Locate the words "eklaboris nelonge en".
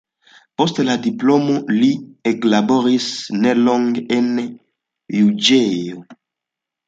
2.31-4.31